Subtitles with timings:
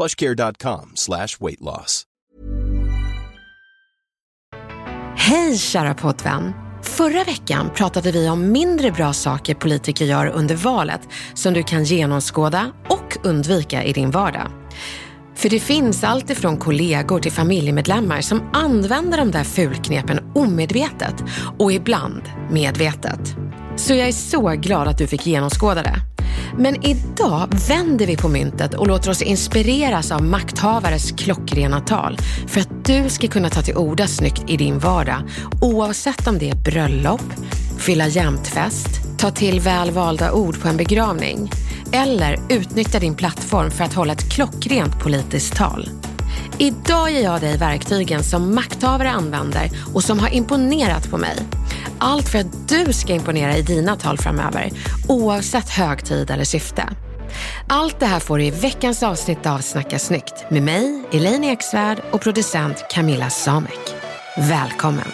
[0.00, 2.04] plushcare.com slash weight loss.
[5.16, 6.52] Hej kära poddvän!
[6.82, 11.00] Förra veckan pratade vi om mindre bra saker politiker gör under valet
[11.34, 14.50] som du kan genomskåda och undvika i din vardag.
[15.34, 21.14] För det finns allt ifrån kollegor till familjemedlemmar som använder de där fulknepen omedvetet
[21.58, 23.36] och ibland medvetet.
[23.80, 25.96] Så jag är så glad att du fick genomskåda det.
[26.58, 32.60] Men idag vänder vi på myntet och låter oss inspireras av makthavares klockrena tal för
[32.60, 35.22] att du ska kunna ta till orda snyggt i din vardag
[35.60, 37.22] oavsett om det är bröllop,
[37.78, 41.50] fylla jämtfest, ta till väl valda ord på en begravning
[41.92, 45.88] eller utnyttja din plattform för att hålla ett klockrent politiskt tal.
[46.58, 51.36] Idag ger jag dig verktygen som makthavare använder och som har imponerat på mig.
[52.02, 54.70] Allt för att du ska imponera i dina tal framöver,
[55.08, 56.88] oavsett högtid eller syfte.
[57.68, 62.02] Allt det här får du i veckans avsnitt av Snacka snyggt med mig, Elaine Eksvärd
[62.10, 63.94] och producent Camilla Samek.
[64.36, 65.08] Välkommen!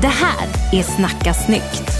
[0.00, 1.92] Det här är Snacka snyggt.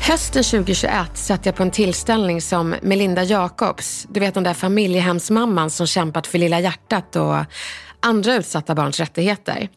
[0.00, 5.70] Hösten 2021 satt jag på en tillställning som Melinda Jacobs, du vet den där familjehemsmamman
[5.70, 7.36] som kämpat för Lilla hjärtat och
[8.00, 9.68] andra utsatta barns rättigheter.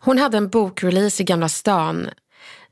[0.00, 2.08] Hon hade en bokrelease i Gamla stan.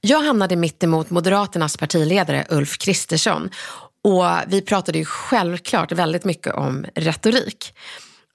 [0.01, 3.51] Jag hamnade mitt emot Moderaternas partiledare Ulf Kristersson
[4.05, 7.75] och vi pratade ju självklart väldigt mycket om retorik.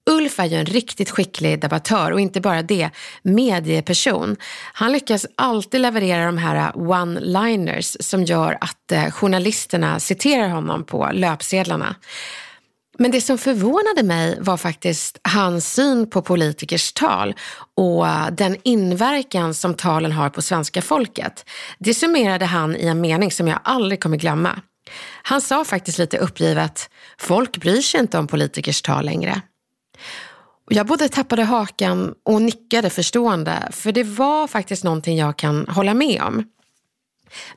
[0.09, 2.89] Ulf är ju en riktigt skicklig debattör och inte bara det,
[3.23, 4.35] medieperson.
[4.73, 11.09] Han lyckas alltid leverera de här one-liners som gör att eh, journalisterna citerar honom på
[11.13, 11.95] löpsedlarna.
[12.97, 17.35] Men det som förvånade mig var faktiskt hans syn på politikers tal
[17.75, 21.45] och den inverkan som talen har på svenska folket.
[21.79, 24.59] Det summerade han i en mening som jag aldrig kommer glömma.
[25.23, 29.41] Han sa faktiskt lite uppgivet, folk bryr sig inte om politikers tal längre.
[30.69, 35.93] Jag både tappade hakan och nickade förstående, för det var faktiskt någonting jag kan hålla
[35.93, 36.43] med om.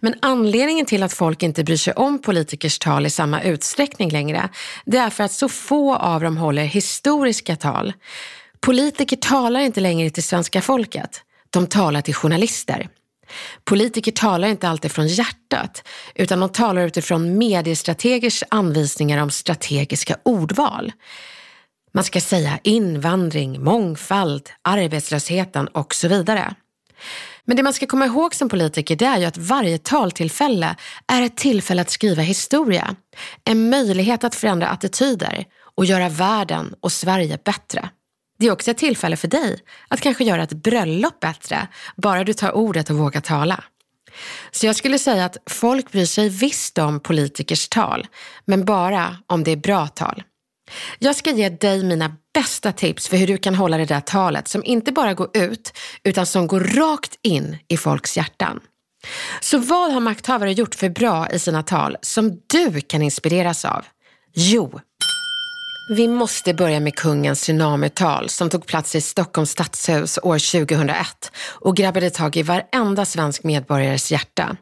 [0.01, 4.49] Men anledningen till att folk inte bryr sig om politikers tal i samma utsträckning längre,
[4.85, 7.93] det är för att så få av dem håller historiska tal.
[8.61, 12.89] Politiker talar inte längre till svenska folket, de talar till journalister.
[13.65, 20.93] Politiker talar inte alltid från hjärtat, utan de talar utifrån mediestrategers anvisningar om strategiska ordval.
[21.95, 26.55] Man ska säga invandring, mångfald, arbetslösheten och så vidare.
[27.49, 30.77] Men det man ska komma ihåg som politiker det är ju att varje taltillfälle
[31.07, 32.97] är ett tillfälle att skriva historia.
[33.45, 35.45] En möjlighet att förändra attityder
[35.77, 37.91] och göra världen och Sverige bättre.
[38.39, 42.33] Det är också ett tillfälle för dig att kanske göra ett bröllop bättre, bara du
[42.35, 43.65] tar ordet och vågar tala.
[44.51, 48.07] Så jag skulle säga att folk bryr sig visst om politikers tal,
[48.45, 50.23] men bara om det är bra tal.
[50.99, 54.49] Jag ska ge dig mina bästa tips för hur du kan hålla det där talet
[54.49, 55.73] som inte bara går ut
[56.05, 58.61] utan som går rakt in i folks hjärtan.
[59.41, 63.85] Så vad har makthavare gjort för bra i sina tal som du kan inspireras av?
[64.35, 64.81] Jo,
[65.89, 71.77] vi måste börja med kungens tsunamital som tog plats i Stockholms stadshus år 2001 och
[71.77, 74.57] grabbade tag i varenda svensk medborgares hjärta.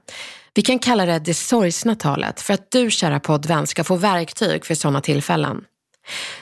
[0.55, 4.65] Vi kan kalla det det sorgsna talet för att du kära poddvän ska få verktyg
[4.65, 5.65] för sådana tillfällen.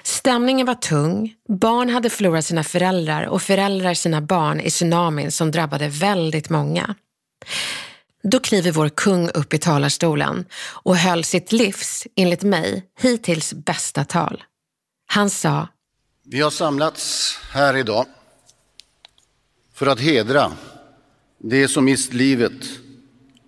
[0.03, 5.51] Stämningen var tung, barn hade förlorat sina föräldrar och föräldrar sina barn i tsunamin som
[5.51, 6.95] drabbade väldigt många.
[8.23, 14.05] Då kliver vår kung upp i talarstolen och höll sitt livs, enligt mig, hittills bästa
[14.05, 14.45] tal.
[15.07, 15.69] Han sa
[16.25, 18.07] Vi har samlats här idag
[19.75, 20.53] för att hedra
[21.39, 22.53] det som mist livet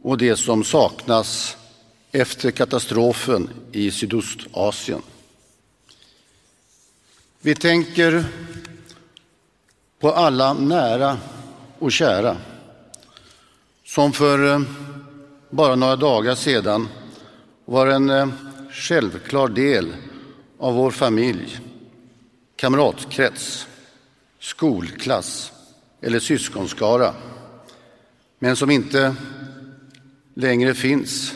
[0.03, 1.57] och det som saknas
[2.13, 5.03] efter katastrofen i Sydostasien.
[7.47, 8.25] Vi tänker
[10.01, 11.19] på alla nära
[11.79, 12.37] och kära
[13.85, 14.61] som för eh,
[15.51, 16.89] bara några dagar sedan
[17.65, 18.29] var en eh,
[18.71, 19.97] självklar del
[20.59, 21.61] av vår familj,
[22.57, 23.67] kamratkrets,
[24.41, 25.53] skolklass
[26.01, 27.15] eller syskonskara
[28.39, 29.15] men som inte
[30.35, 31.35] längre finns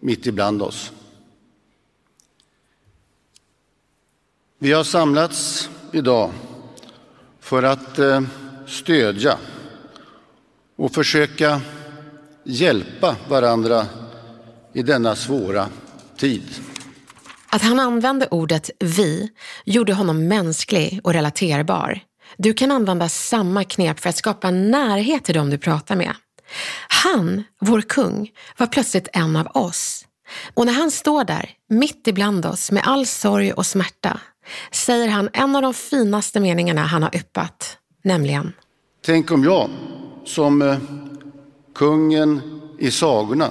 [0.00, 0.92] mitt ibland oss.
[4.64, 6.32] Vi har samlats idag
[7.40, 8.20] för att eh,
[8.66, 9.38] stödja
[10.76, 11.60] och försöka
[12.44, 13.86] hjälpa varandra
[14.72, 15.68] i denna svåra
[16.16, 16.42] tid.
[17.48, 19.30] Att han använde ordet vi
[19.64, 22.00] gjorde honom mänsklig och relaterbar.
[22.36, 26.14] Du kan använda samma knep för att skapa närhet till dem du pratar med.
[26.88, 30.04] Han, vår kung, var plötsligt en av oss.
[30.54, 34.20] Och när han står där, mitt ibland oss, med all sorg och smärta,
[34.70, 38.52] säger han en av de finaste meningarna han har yppat, nämligen
[39.06, 39.70] Tänk om jag,
[40.24, 40.78] som eh,
[41.74, 42.40] kungen
[42.78, 43.50] i sagorna,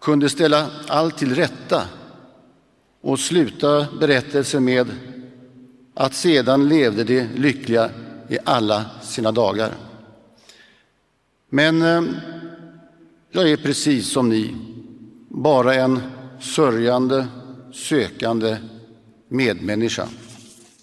[0.00, 1.82] kunde ställa allt till rätta
[3.00, 4.90] och sluta berättelsen med
[5.94, 7.90] att sedan levde de lyckliga
[8.28, 9.74] i alla sina dagar.
[11.50, 12.02] Men eh,
[13.30, 14.56] jag är precis som ni,
[15.28, 16.00] bara en
[16.40, 17.26] sörjande,
[17.72, 18.56] sökande
[19.30, 20.08] medmänniska.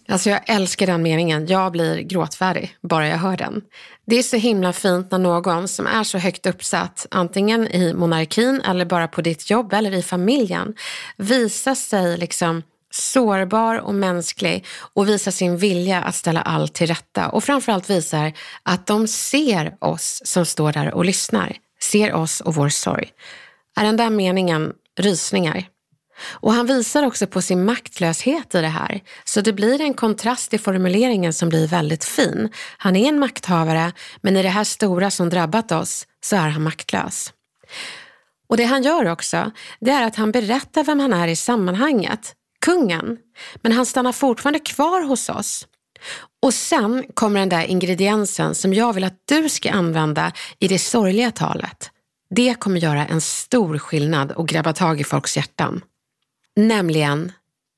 [0.09, 1.47] Alltså jag älskar den meningen.
[1.47, 3.61] Jag blir gråtfärdig bara jag hör den.
[4.05, 8.61] Det är så himla fint när någon som är så högt uppsatt, antingen i monarkin
[8.61, 10.75] eller bara på ditt jobb eller i familjen,
[11.17, 17.29] visar sig liksom sårbar och mänsklig och visar sin vilja att ställa allt till rätta
[17.29, 18.33] och framförallt visar
[18.63, 23.09] att de ser oss som står där och lyssnar, ser oss och vår sorg.
[23.75, 25.67] Är den där meningen rysningar?
[26.19, 29.01] Och han visar också på sin maktlöshet i det här.
[29.25, 32.49] Så det blir en kontrast i formuleringen som blir väldigt fin.
[32.77, 33.91] Han är en makthavare,
[34.21, 37.33] men i det här stora som drabbat oss så är han maktlös.
[38.49, 42.33] Och det han gör också, det är att han berättar vem han är i sammanhanget,
[42.65, 43.17] kungen.
[43.55, 45.67] Men han stannar fortfarande kvar hos oss.
[46.41, 50.79] Och sen kommer den där ingrediensen som jag vill att du ska använda i det
[50.79, 51.91] sorgliga talet.
[52.29, 55.81] Det kommer göra en stor skillnad och grabba tag i folks hjärtan.
[56.57, 57.31] Nämligen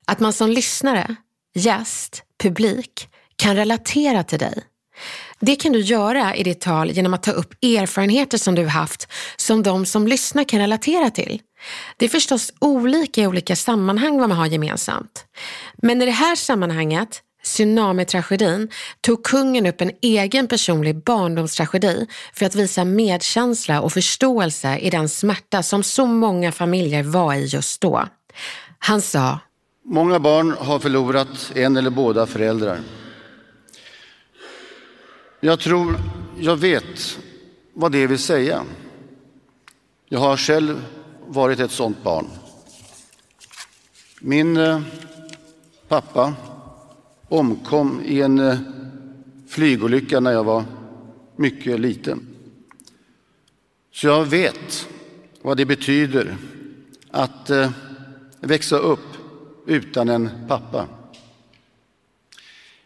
[0.08, 1.16] att man som lyssnare,
[1.56, 4.64] gäst, publik kan relatera till dig.
[5.40, 9.08] Det kan du göra i ditt tal genom att ta upp erfarenheter som du haft
[9.38, 11.42] som de som lyssnar kan relatera till.
[11.98, 15.26] Det är förstås olika i olika sammanhang vad man har gemensamt.
[15.78, 18.70] Men i det här sammanhanget, tsunamitragedin,
[19.02, 25.10] tog kungen upp en egen personlig barndomstragedi för att visa medkänsla och förståelse i den
[25.10, 28.08] smärta som så många familjer var i just då.
[28.80, 29.40] Han sa
[29.84, 32.80] Många barn har förlorat en eller båda föräldrar.
[35.40, 36.00] Jag tror
[36.40, 37.20] jag vet
[37.74, 38.64] vad det vill säga.
[40.06, 40.86] Jag har själv
[41.28, 42.28] varit ett sådant barn.
[44.20, 44.82] Min eh,
[45.88, 46.34] pappa
[47.30, 48.58] omkom i en eh,
[49.48, 50.64] flygolycka när jag var
[51.36, 52.28] mycket liten.
[53.92, 54.88] Så jag vet
[55.42, 56.38] vad det betyder
[57.12, 57.72] att eh,
[58.42, 59.18] växa upp
[59.66, 60.88] utan en pappa.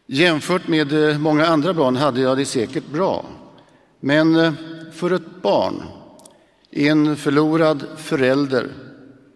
[0.06, 3.26] Jämfört med eh, många andra barn hade jag det säkert bra.
[4.00, 4.54] Men eh,
[4.94, 5.84] för ett barn
[6.72, 8.70] är en förlorad förälder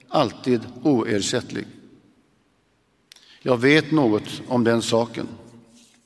[0.10, 1.68] alltid oersättlig.
[3.42, 5.28] Jag vet något om den saken.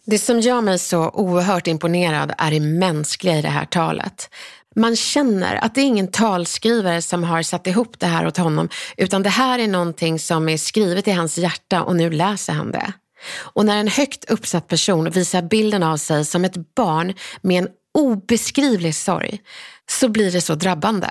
[0.06, 4.30] Det som gör mig så oerhört imponerad är det mänskliga i det här talet.
[4.76, 8.70] Man känner att det är ingen talskrivare som har satt ihop det här åt honom,
[8.98, 12.72] utan det här är någonting som är skrivet i hans hjärta och nu läser han
[12.72, 12.94] det.
[13.34, 17.70] Och när en högt uppsatt person visar bilden av sig som ett barn med en
[17.94, 19.42] obeskrivlig sorg,
[19.90, 21.10] så blir det så drabbande.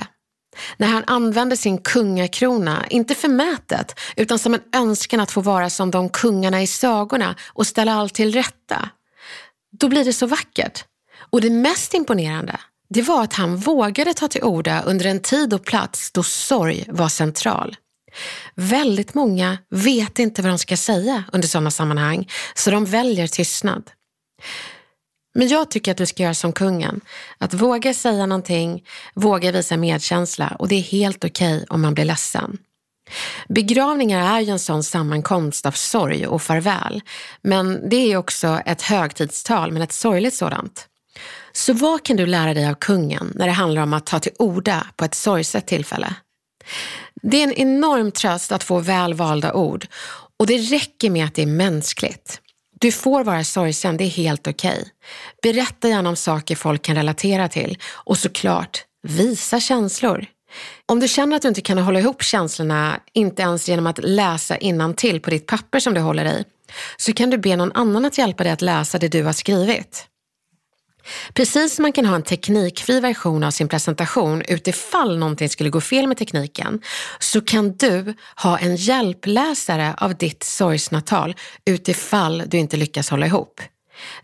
[0.76, 5.90] När han använder sin kungakrona, inte förmätet, utan som en önskan att få vara som
[5.90, 8.90] de kungarna i sagorna och ställa allt till rätta.
[9.72, 10.84] Då blir det så vackert.
[11.30, 12.60] Och det mest imponerande,
[12.90, 16.84] det var att han vågade ta till orda under en tid och plats då sorg
[16.88, 17.76] var central.
[18.54, 23.90] Väldigt många vet inte vad de ska säga under sådana sammanhang, så de väljer tystnad.
[25.34, 27.00] Men jag tycker att du ska göra som kungen.
[27.38, 31.94] Att våga säga någonting, våga visa medkänsla och det är helt okej okay om man
[31.94, 32.58] blir ledsen.
[33.48, 37.02] Begravningar är ju en sån sammankomst av sorg och farväl.
[37.42, 40.86] Men det är också ett högtidstal, men ett sorgligt sådant.
[41.52, 44.32] Så vad kan du lära dig av kungen när det handlar om att ta till
[44.38, 46.14] orda på ett sorgset tillfälle?
[47.22, 49.86] Det är en enorm tröst att få väl valda ord
[50.36, 52.40] och det räcker med att det är mänskligt.
[52.80, 54.70] Du får vara sorgsen, det är helt okej.
[54.70, 54.84] Okay.
[55.42, 60.26] Berätta gärna om saker folk kan relatera till och såklart, visa känslor.
[60.86, 64.56] Om du känner att du inte kan hålla ihop känslorna, inte ens genom att läsa
[64.96, 66.44] till på ditt papper som du håller i,
[66.96, 70.09] så kan du be någon annan att hjälpa dig att läsa det du har skrivit.
[71.34, 75.80] Precis som man kan ha en teknikfri version av sin presentation utifall någonting skulle gå
[75.80, 76.80] fel med tekniken,
[77.18, 83.26] så kan du ha en hjälpläsare av ditt sorgsna tal utifall du inte lyckas hålla
[83.26, 83.60] ihop.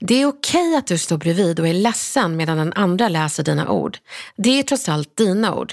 [0.01, 3.71] Det är okej att du står bredvid och är ledsen medan den andra läser dina
[3.71, 3.99] ord.
[4.37, 5.73] Det är trots allt dina ord.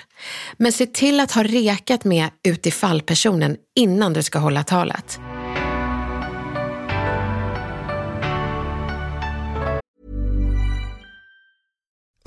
[0.57, 5.19] Men se till att ha rekat med utifall-personen innan du ska hålla talet.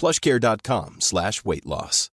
[0.00, 2.08] plushcare.com slash weight loss.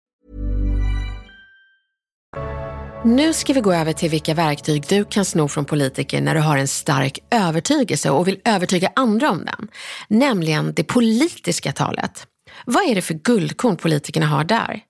[3.06, 6.42] Nu ska vi gå över till vilka verktyg du kan sno från politiker när du
[6.42, 9.68] har en stark övertygelse och vill övertyga andra om den.
[10.08, 12.28] Nämligen det politiska talet.
[12.66, 14.82] Vad är det för guldkorn politikerna har där?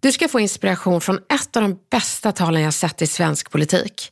[0.00, 4.10] Du ska få inspiration från ett av de bästa talen jag sett i svensk politik.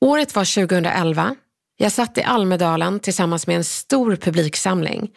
[0.00, 1.36] Året var 2011.
[1.76, 5.10] Jag satt i Almedalen tillsammans med en stor publiksamling.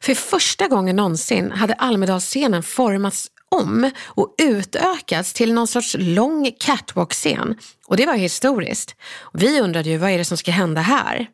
[0.00, 7.58] För första gången någonsin hade Almedalsscenen formats om och utökats till någon sorts lång catwalk-scen.
[7.86, 8.96] Och det var historiskt.
[9.32, 11.26] Vi undrade ju vad är det som ska hända här?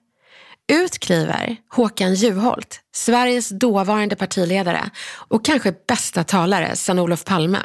[0.73, 4.91] Ut kliver Håkan Juholt, Sveriges dåvarande partiledare
[5.29, 7.59] och kanske bästa talare sedan Olof Palme.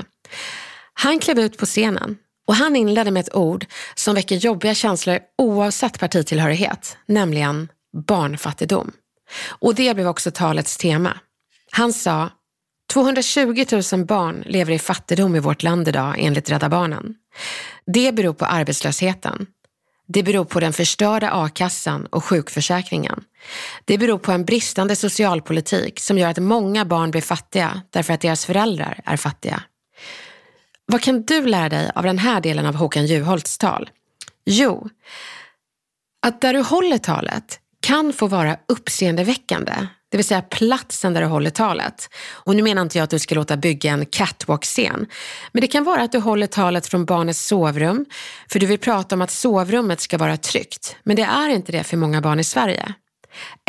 [0.93, 2.17] Han klev ut på scenen
[2.49, 3.65] och han inledde med ett ord
[3.95, 7.69] som väcker jobbiga känslor oavsett partitillhörighet, nämligen
[8.07, 8.91] barnfattigdom.
[9.47, 11.17] Och det blev också talets tema.
[11.71, 12.29] Han sa
[12.93, 17.15] 220 000 barn lever i fattigdom i vårt land idag enligt Rädda Barnen.
[17.85, 19.47] Det beror på arbetslösheten.
[20.07, 23.23] Det beror på den förstörda a-kassan och sjukförsäkringen.
[23.85, 28.21] Det beror på en bristande socialpolitik som gör att många barn blir fattiga därför att
[28.21, 29.63] deras föräldrar är fattiga.
[30.91, 33.89] Vad kan du lära dig av den här delen av Håkan Juholts tal?
[34.45, 34.89] Jo,
[36.25, 39.73] att där du håller talet kan få vara uppseendeväckande
[40.11, 42.09] det vill säga platsen där du håller talet.
[42.31, 45.07] Och nu menar inte jag att du ska låta bygga en catwalk-scen,
[45.51, 48.05] men det kan vara att du håller talet från barnets sovrum,
[48.51, 51.83] för du vill prata om att sovrummet ska vara tryggt, men det är inte det
[51.83, 52.93] för många barn i Sverige.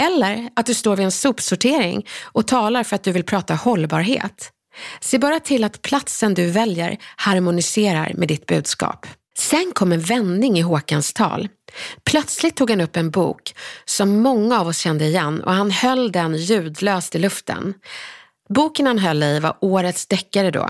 [0.00, 4.52] Eller att du står vid en sopsortering och talar för att du vill prata hållbarhet.
[5.00, 9.06] Se bara till att platsen du väljer harmoniserar med ditt budskap.
[9.38, 11.48] Sen kom en vändning i Håkans tal.
[12.04, 16.12] Plötsligt tog han upp en bok som många av oss kände igen och han höll
[16.12, 17.74] den ljudlöst i luften.
[18.48, 20.68] Boken han höll i var årets deckare då.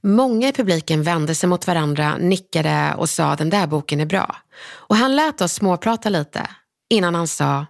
[0.00, 4.36] Många i publiken vände sig mot varandra, nickade och sa den där boken är bra.
[4.68, 6.50] Och han lät oss småprata lite
[6.90, 7.66] innan han sa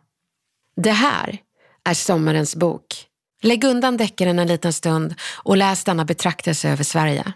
[0.76, 1.38] Det här
[1.84, 3.06] är sommarens bok.
[3.42, 7.32] Lägg undan deckaren en liten stund och läs denna betraktelse över Sverige.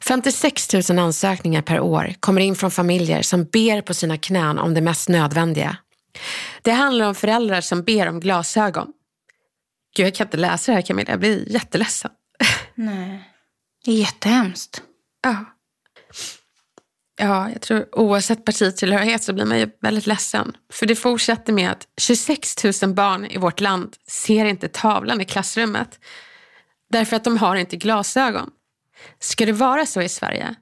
[0.00, 4.74] 56 000 ansökningar per år kommer in från familjer som ber på sina knän om
[4.74, 5.76] det mest nödvändiga.
[6.62, 8.92] Det handlar om föräldrar som ber om glasögon.
[9.96, 12.10] Gud, jag kan inte läsa det här Camilla, jag blir jätteledsen.
[12.74, 13.28] Nej,
[13.84, 14.82] det är jättehemskt.
[15.22, 15.44] Ja.
[17.16, 20.56] Ja, jag tror oavsett partitillhörighet så blir man ju väldigt ledsen.
[20.72, 25.24] För det fortsätter med att 26 000 barn i vårt land ser inte tavlan i
[25.24, 26.00] klassrummet.
[26.90, 28.50] Därför att de har inte glasögon.
[29.18, 30.54] Ska det vara så i Sverige?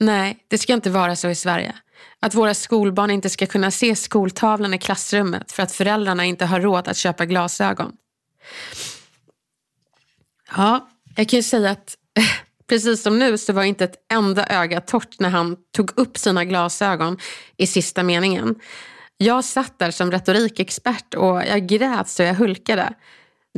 [0.00, 1.74] Nej, det ska inte vara så i Sverige.
[2.20, 6.60] Att våra skolbarn inte ska kunna se skoltavlan i klassrummet för att föräldrarna inte har
[6.60, 7.92] råd att köpa glasögon.
[10.56, 11.96] Ja, jag kan ju säga att
[12.68, 16.44] precis som nu så var inte ett enda öga torrt när han tog upp sina
[16.44, 17.18] glasögon
[17.56, 18.54] i sista meningen.
[19.16, 22.94] Jag satt där som retorikexpert och jag grät så jag hulkade.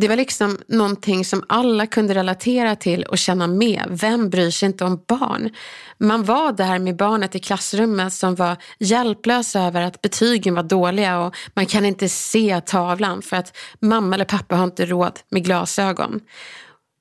[0.01, 3.85] Det var liksom någonting som alla kunde relatera till och känna med.
[3.91, 5.51] Vem bryr sig inte om barn?
[5.99, 11.19] Man var där med barnet i klassrummet som var hjälplös över att betygen var dåliga
[11.19, 15.45] och man kan inte se tavlan för att mamma eller pappa har inte råd med
[15.45, 16.21] glasögon.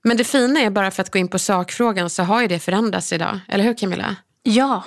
[0.08, 2.60] Men det fina är bara för att gå in på sakfrågan så har ju det
[2.60, 3.40] förändrats idag.
[3.48, 4.16] Eller hur Camilla?
[4.44, 4.84] Ja.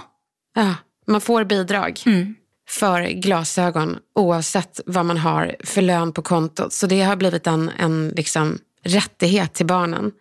[0.55, 0.75] Ja,
[1.07, 2.01] man får bidrag.
[2.07, 2.35] Mm.
[2.69, 6.73] för glasögon oavsett vad man har för lön på kontot.
[6.73, 10.13] Så det har blivit en, en liksom rättighet till barnen.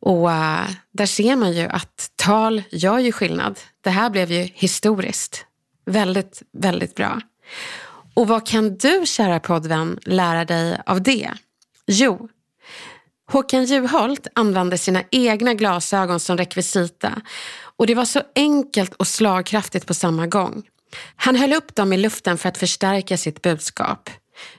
[0.00, 3.58] Och uh, där ser man ju att tal gör ju skillnad.
[3.80, 5.44] Det här blev ju historiskt.
[5.86, 7.20] Väldigt, väldigt bra.
[8.14, 11.30] Och vad kan du, kära poddvän, lära dig av det?
[11.86, 12.28] Jo,
[13.30, 17.22] Håkan Juholt använde sina egna glasögon som rekvisita
[17.76, 20.62] och det var så enkelt och slagkraftigt på samma gång.
[21.16, 24.10] Han höll upp dem i luften för att förstärka sitt budskap.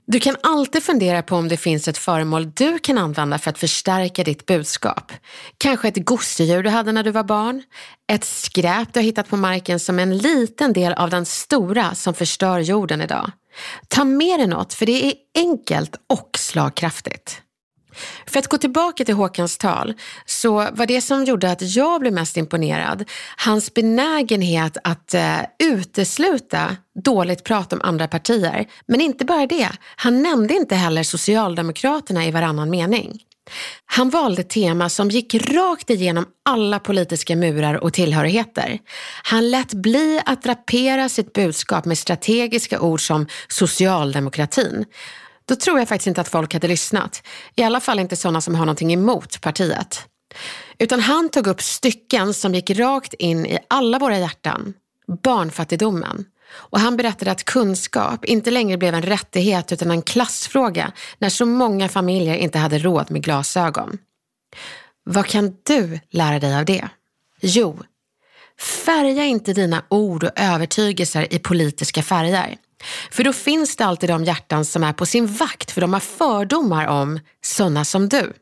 [0.06, 3.60] Du kan alltid fundera på om det finns ett föremål du kan använda för att
[3.60, 5.12] förstärka ditt budskap.
[5.58, 7.64] Kanske ett gosedjur du hade när du var barn.
[8.12, 12.14] Ett skräp du har hittat på marken som en liten del av den stora som
[12.14, 13.32] förstör jorden idag.
[13.88, 17.42] Ta med dig något för det är enkelt och slagkraftigt.
[18.28, 19.94] För att gå tillbaka till Håkans tal
[20.26, 26.78] så var det som gjorde att jag blev mest imponerad hans benägenhet att eh, utesluta
[27.04, 28.66] dåligt prat om andra partier.
[28.88, 33.20] Men inte bara det, han nämnde inte heller Socialdemokraterna i varannan mening.
[33.86, 38.80] Han valde tema som gick rakt igenom alla politiska murar och tillhörigheter.
[39.24, 44.86] Han lät bli att drapera sitt budskap med strategiska ord som socialdemokratin
[45.50, 47.28] då tror jag faktiskt inte att folk hade lyssnat.
[47.56, 50.06] I alla fall inte sådana som har någonting emot partiet.
[50.78, 54.74] Utan han tog upp stycken som gick rakt in i alla våra hjärtan.
[55.24, 56.26] Barnfattigdomen.
[56.52, 61.46] Och han berättade att kunskap inte längre blev en rättighet utan en klassfråga när så
[61.46, 63.98] många familjer inte hade råd med glasögon.
[65.04, 66.90] Vad kan du lära dig av det?
[67.42, 67.80] Jo,
[68.86, 72.58] färga inte dina ord och övertygelser i politiska färger.
[73.12, 76.00] För då finns det alltid de hjärtan som är på sin vakt för de har
[76.00, 78.34] fördomar om sådana som du.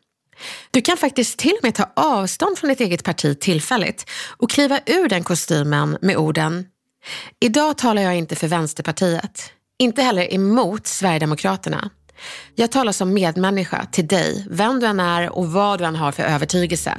[0.71, 4.79] Du kan faktiskt till och med ta avstånd från ditt eget parti tillfälligt och kliva
[4.85, 6.65] ur den kostymen med orden
[7.39, 11.89] Idag talar jag inte för Vänsterpartiet, inte heller emot Sverigedemokraterna.
[12.55, 16.11] Jag talar som medmänniska till dig, vem du än är och vad du än har
[16.11, 16.93] för övertygelse.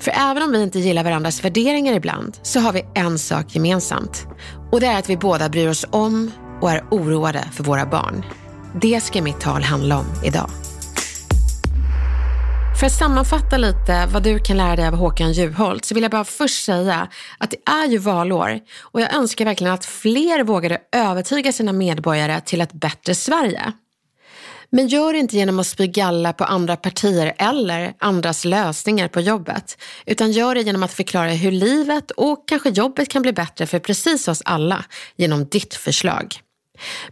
[0.00, 4.26] För även om vi inte gillar varandras värderingar ibland så har vi en sak gemensamt.
[4.72, 8.24] Och det är att vi båda bryr oss om och är oroade för våra barn.
[8.82, 10.50] Det ska mitt tal handla om idag.
[12.80, 16.10] För att sammanfatta lite vad du kan lära dig av Håkan Juholt så vill jag
[16.10, 17.08] bara först säga
[17.38, 22.40] att det är ju valår och jag önskar verkligen att fler vågade övertyga sina medborgare
[22.40, 23.72] till ett bättre Sverige.
[24.72, 29.20] Men gör det inte genom att spy galla på andra partier eller andras lösningar på
[29.20, 29.82] jobbet.
[30.06, 33.78] Utan gör det genom att förklara hur livet och kanske jobbet kan bli bättre för
[33.78, 34.84] precis oss alla
[35.16, 36.40] genom ditt förslag.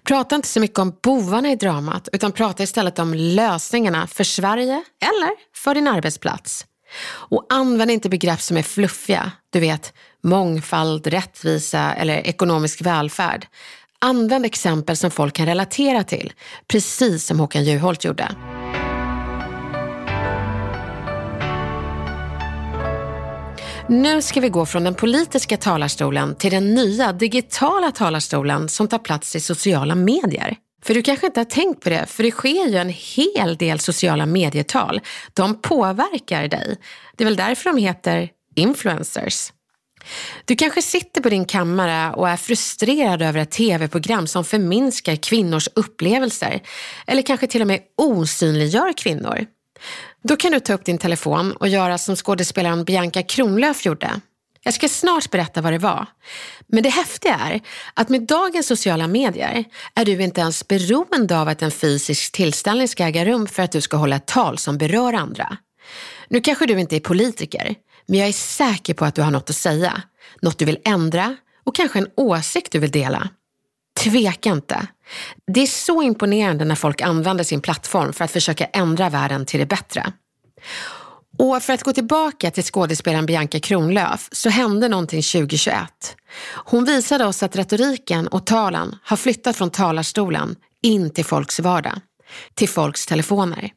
[0.05, 4.85] Prata inte så mycket om bovarna i dramat utan prata istället om lösningarna för Sverige
[5.03, 6.67] eller för din arbetsplats.
[7.09, 9.93] Och använd inte begrepp som är fluffiga, du vet
[10.23, 13.47] mångfald, rättvisa eller ekonomisk välfärd.
[14.01, 16.33] Använd exempel som folk kan relatera till,
[16.69, 18.29] precis som Håkan Juholt gjorde.
[23.89, 28.99] Nu ska vi gå från den politiska talarstolen till den nya digitala talarstolen som tar
[28.99, 30.57] plats i sociala medier.
[30.85, 33.79] För du kanske inte har tänkt på det, för det sker ju en hel del
[33.79, 35.01] sociala medietal.
[35.35, 36.77] De påverkar dig.
[37.17, 39.53] Det är väl därför de heter influencers.
[40.45, 45.69] Du kanske sitter på din kammare och är frustrerad över ett tv-program som förminskar kvinnors
[45.75, 46.61] upplevelser
[47.07, 49.47] eller kanske till och med osynliggör kvinnor.
[50.23, 54.21] Då kan du ta upp din telefon och göra som skådespelaren Bianca Kronlöf gjorde.
[54.63, 56.07] Jag ska snart berätta vad det var.
[56.67, 57.61] Men det häftiga är
[57.95, 62.89] att med dagens sociala medier är du inte ens beroende av att en fysisk tillställning
[62.89, 65.57] ska äga rum för att du ska hålla ett tal som berör andra.
[66.29, 67.75] Nu kanske du inte är politiker,
[68.09, 70.03] men jag är säker på att du har något att säga,
[70.43, 73.29] något du vill ändra och kanske en åsikt du vill dela.
[74.01, 74.87] Tveka inte.
[75.47, 79.61] Det är så imponerande när folk använder sin plattform för att försöka ändra världen till
[79.61, 80.13] det bättre.
[81.39, 86.17] Och för att gå tillbaka till skådespelaren Bianca Kronlöf så hände någonting 2021.
[86.55, 92.01] Hon visade oss att retoriken och talen har flyttat från talarstolen in till folks vardag,
[92.55, 93.71] till folks telefoner.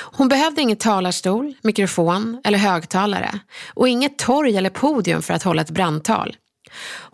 [0.00, 3.38] Hon behövde ingen talarstol, mikrofon eller högtalare
[3.74, 6.36] och inget torg eller podium för att hålla ett brandtal.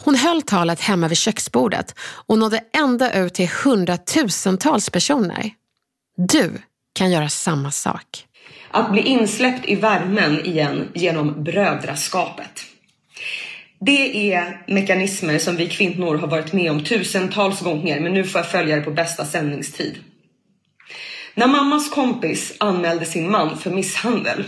[0.05, 1.95] Hon höll talet hemma vid köksbordet
[2.27, 5.51] och nådde ända ut till hundratusentals personer.
[6.17, 6.53] Du
[6.95, 8.27] kan göra samma sak.
[8.71, 12.65] Att bli insläppt i värmen igen genom brödraskapet.
[13.81, 18.39] Det är mekanismer som vi kvinnor har varit med om tusentals gånger men nu får
[18.39, 19.99] jag följa det på bästa sändningstid.
[21.35, 24.45] När mammas kompis anmälde sin man för misshandel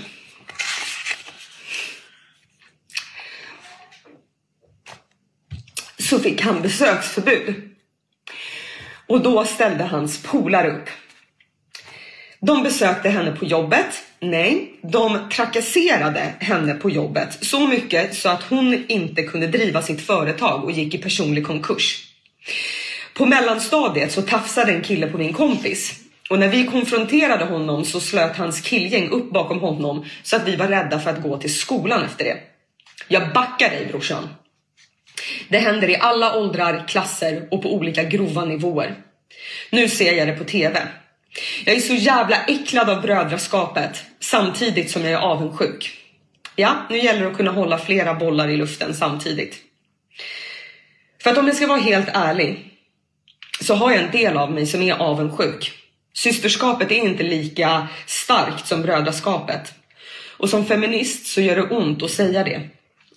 [5.99, 7.55] så fick han besöksförbud.
[9.07, 10.88] Och då ställde hans polare upp.
[12.40, 14.03] De besökte henne på jobbet.
[14.21, 20.01] Nej, de trakasserade henne på jobbet så mycket så att hon inte kunde driva sitt
[20.01, 22.09] företag och gick i personlig konkurs.
[23.14, 26.02] På mellanstadiet så tafsade en kille på min kompis
[26.33, 30.57] och när vi konfronterade honom så slöt hans killgäng upp bakom honom så att vi
[30.57, 32.37] var rädda för att gå till skolan efter det.
[33.09, 34.29] Jag backar dig brorsan.
[35.49, 38.95] Det händer i alla åldrar, klasser och på olika grova nivåer.
[39.71, 40.88] Nu ser jag det på TV.
[41.64, 45.99] Jag är så jävla äcklad av brödraskapet samtidigt som jag är avundsjuk.
[46.57, 49.57] Ja, nu gäller det att kunna hålla flera bollar i luften samtidigt.
[51.23, 52.79] För att om jag ska vara helt ärlig
[53.61, 55.82] så har jag en del av mig som är avundsjuk.
[56.14, 59.75] Systerskapet är inte lika starkt som brödraskapet.
[60.37, 62.68] Och som feminist så gör det ont att säga det.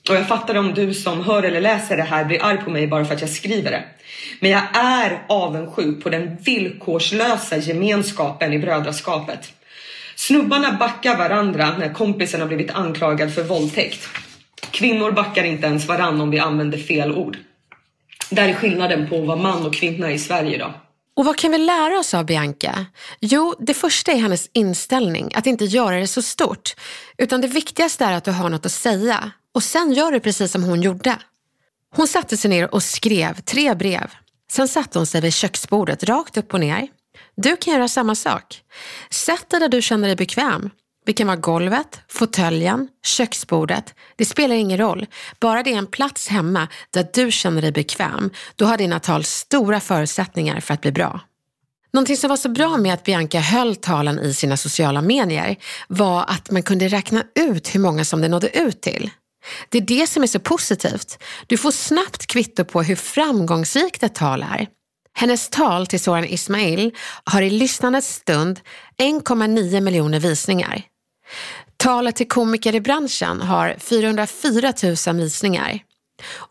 [0.09, 2.87] Och jag fattar om du som hör eller läser det här blir arg på mig
[2.87, 3.83] bara för att jag skriver det.
[4.39, 9.53] Men jag är avundsjuk på den villkorslösa gemenskapen i brödraskapet.
[10.15, 14.07] Snubbarna backar varandra när kompisen har blivit anklagad för våldtäkt.
[14.71, 17.37] Kvinnor backar inte ens varann om vi använder fel ord.
[18.29, 20.73] Där är skillnaden på att vara man och kvinna i Sverige idag.
[21.15, 22.85] Och vad kan vi lära oss av Bianca?
[23.19, 26.75] Jo, det första är hennes inställning, att inte göra det så stort.
[27.17, 29.31] Utan det viktigaste är att du har något att säga.
[29.53, 31.17] Och sen gör du precis som hon gjorde.
[31.95, 34.11] Hon satte sig ner och skrev tre brev.
[34.51, 36.87] Sen satte hon sig vid köksbordet rakt upp och ner.
[37.35, 38.61] Du kan göra samma sak.
[39.09, 40.69] Sätt dig där du känner dig bekväm.
[41.05, 43.93] Det kan vara golvet, fåtöljen, köksbordet.
[44.15, 45.05] Det spelar ingen roll.
[45.39, 49.23] Bara det är en plats hemma där du känner dig bekväm, då har dina tal
[49.23, 51.19] stora förutsättningar för att bli bra.
[51.93, 55.55] Någonting som var så bra med att Bianca höll talen i sina sociala medier
[55.87, 59.09] var att man kunde räkna ut hur många som det nådde ut till.
[59.69, 61.23] Det är det som är så positivt.
[61.47, 64.67] Du får snabbt kvitto på hur framgångsrikt ett tal är.
[65.13, 66.91] Hennes tal till Soran Ismail
[67.23, 68.59] har i lyssnandets stund
[68.97, 70.81] 1,9 miljoner visningar.
[71.77, 74.73] Talet till komiker i branschen har 404
[75.07, 75.79] 000 visningar.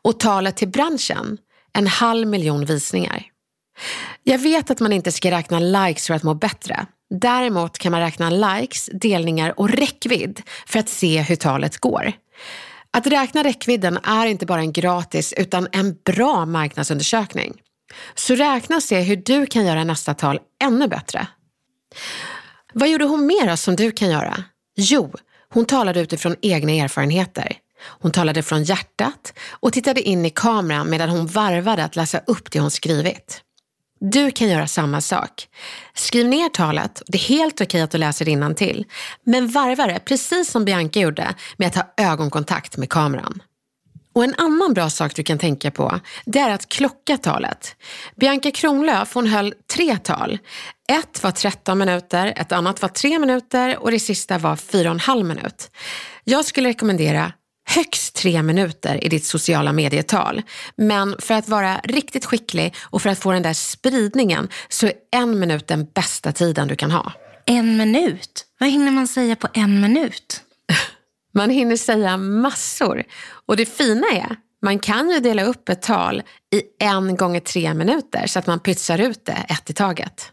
[0.03, 1.39] Och talet till branschen
[1.73, 3.23] en halv miljon visningar.
[4.23, 6.87] Jag vet att man inte ska räkna likes för att må bättre.
[7.11, 12.13] Däremot kan man räkna likes, delningar och räckvidd för att se hur talet går.
[12.91, 17.55] Att räkna räckvidden är inte bara en gratis utan en bra marknadsundersökning.
[18.15, 21.27] Så räkna och se hur du kan göra nästa tal ännu bättre.
[22.73, 24.45] Vad gjorde hon mer som du kan göra?
[24.77, 25.13] Jo,
[25.49, 27.57] hon talade utifrån egna erfarenheter.
[28.01, 32.53] Hon talade från hjärtat och tittade in i kameran medan hon varvade att läsa upp
[32.53, 33.41] det hon skrivit.
[34.01, 35.49] Du kan göra samma sak.
[35.95, 38.85] Skriv ner talet, det är helt okej att du läser det till,
[39.25, 43.43] men varva det precis som Bianca gjorde med att ha ögonkontakt med kameran.
[44.15, 47.77] Och en annan bra sak du kan tänka på, det är att klocka talet.
[48.17, 50.39] Bianca Kronlöf hon höll tre tal.
[50.93, 55.71] Ett var 13 minuter, ett annat var 3 minuter och det sista var 4,5 minut.
[56.25, 57.33] Jag skulle rekommendera
[57.69, 60.43] högst tre minuter i ditt sociala medietal.
[60.77, 64.93] Men för att vara riktigt skicklig och för att få den där spridningen så är
[65.11, 67.13] en minut den bästa tiden du kan ha.
[67.47, 68.47] En minut?
[68.61, 70.44] Vad hinner man säga på en minut?
[71.35, 73.05] Man hinner säga massor.
[73.47, 76.23] Och det fina är, man kan ju dela upp ett tal
[76.55, 80.33] i en gånger tre minuter så att man pytsar ut det ett i taget.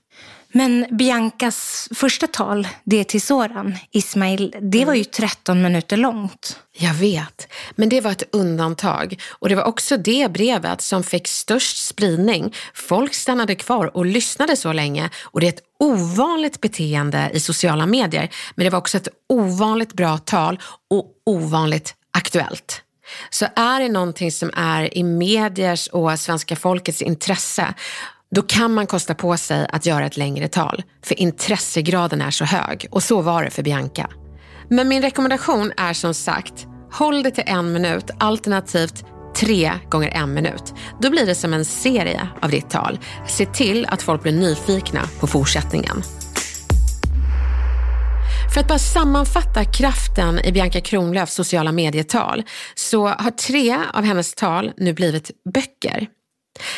[0.54, 6.60] Men Biancas första tal, det till Soran, Ismail, det var ju 13 minuter långt.
[6.78, 9.22] Jag vet, men det var ett undantag.
[9.30, 12.56] Och det var också det brevet som fick störst spridning.
[12.74, 15.10] Folk stannade kvar och lyssnade så länge.
[15.24, 18.30] Och det är ett ovanligt beteende i sociala medier.
[18.56, 22.82] Men det var också ett ovanligt bra tal och ovanligt aktuellt.
[23.30, 27.74] Så är det någonting som är i mediers och svenska folkets intresse
[28.36, 32.46] då kan man kosta på sig att göra ett längre tal, för intressegraden är så
[32.46, 32.88] hög.
[32.91, 34.10] Och så var det för Bianca.
[34.70, 40.34] Men min rekommendation är som sagt, håll det till en minut, alternativt tre gånger en
[40.34, 40.74] minut.
[41.02, 43.00] Då blir det som en serie av ditt tal.
[43.28, 46.04] Se till att folk blir nyfikna på fortsättningen.
[48.54, 52.44] För att bara sammanfatta kraften i Bianca Kronlöfs sociala medietal
[52.76, 56.08] så har tre av hennes tal nu blivit böcker.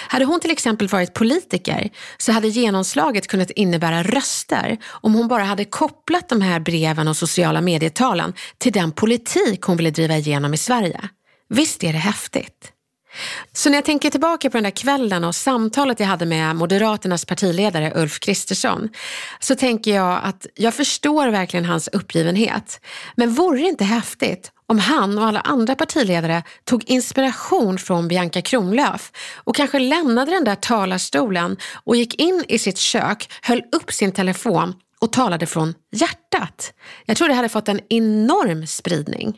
[0.07, 5.43] Hade hon till exempel varit politiker så hade genomslaget kunnat innebära röster om hon bara
[5.43, 10.53] hade kopplat de här breven och sociala medietalen till den politik hon ville driva igenom
[10.53, 10.99] i Sverige.
[11.53, 12.71] Visst är det häftigt?
[13.53, 17.25] Så när jag tänker tillbaka på den där kvällen och samtalet jag hade med Moderaternas
[17.25, 18.89] partiledare Ulf Kristersson
[19.39, 22.79] så tänker jag att jag förstår verkligen hans uppgivenhet.
[23.15, 28.41] Men vore det inte häftigt om han och alla andra partiledare tog inspiration från Bianca
[28.41, 33.91] Kronlöf och kanske lämnade den där talarstolen och gick in i sitt kök, höll upp
[33.91, 36.73] sin telefon och talade från hjärtat.
[37.05, 39.37] Jag tror det hade fått en enorm spridning.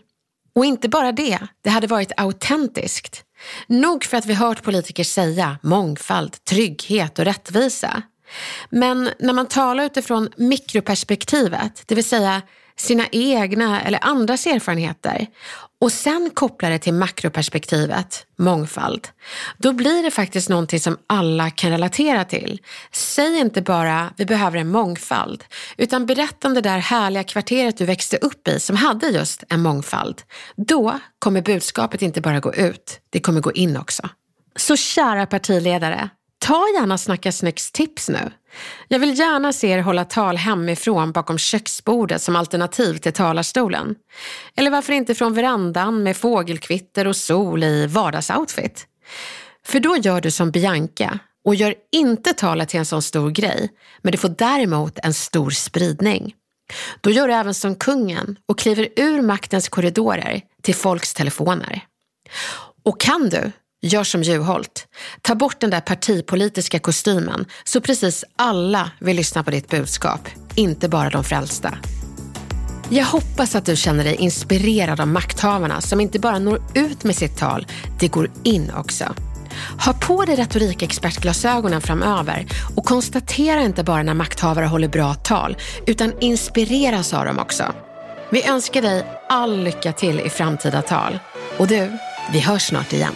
[0.55, 3.23] Och inte bara det, det hade varit autentiskt.
[3.67, 8.01] Nog för att vi hört politiker säga mångfald, trygghet och rättvisa.
[8.69, 12.41] Men när man talar utifrån mikroperspektivet, det vill säga
[12.77, 15.27] sina egna eller andras erfarenheter
[15.81, 19.07] och sen koppla det till makroperspektivet, mångfald,
[19.57, 22.61] då blir det faktiskt någonting som alla kan relatera till.
[22.91, 25.43] Säg inte bara vi behöver en mångfald,
[25.77, 29.61] utan berätta om det där härliga kvarteret du växte upp i som hade just en
[29.61, 30.21] mångfald.
[30.55, 34.09] Då kommer budskapet inte bara gå ut, det kommer gå in också.
[34.55, 36.09] Så kära partiledare,
[36.45, 38.31] Ta gärna Snacka Snyggs tips nu.
[38.87, 43.95] Jag vill gärna se er hålla tal hemifrån bakom köksbordet som alternativ till talarstolen.
[44.55, 48.87] Eller varför inte från verandan med fågelkvitter och sol i vardagsoutfit?
[49.65, 53.69] För då gör du som Bianca och gör inte talet till en sån stor grej,
[54.01, 56.33] men det får däremot en stor spridning.
[57.01, 61.81] Då gör du även som kungen och kliver ur maktens korridorer till folks telefoner.
[62.83, 63.51] Och kan du,
[63.87, 64.87] Gör som Juholt.
[65.21, 70.89] Ta bort den där partipolitiska kostymen så precis alla vill lyssna på ditt budskap, inte
[70.89, 71.77] bara de frälsta.
[72.89, 77.15] Jag hoppas att du känner dig inspirerad av makthavarna som inte bara når ut med
[77.15, 77.67] sitt tal,
[77.99, 79.15] det går in också.
[79.85, 82.45] Ha på dig retorikexpertglasögonen framöver
[82.75, 87.73] och konstatera inte bara när makthavare håller bra tal, utan inspireras av dem också.
[88.29, 91.19] Vi önskar dig all lycka till i framtida tal.
[91.57, 91.91] Och du,
[92.31, 93.15] vi hörs snart igen.